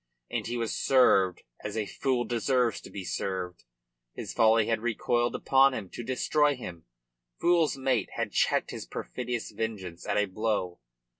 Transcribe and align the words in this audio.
And 0.31 0.47
he 0.47 0.57
was 0.57 0.75
served 0.75 1.43
as 1.63 1.77
a 1.77 1.85
fool 1.85 2.23
deserves 2.23 2.81
to 2.81 2.89
be 2.89 3.03
served. 3.03 3.65
His 4.15 4.33
folly 4.33 4.65
had 4.65 4.79
recoiled 4.81 5.35
upon 5.35 5.75
him 5.75 5.91
to 5.91 6.01
destroy 6.01 6.55
him. 6.55 6.85
Fool's 7.39 7.77
mate 7.77 8.09
had 8.13 8.31
checked 8.31 8.71
his 8.71 8.87
perfidious 8.87 9.51
vengeance 9.51 10.07
at 10.07 10.17
a 10.17 10.25
blow. 10.25 10.79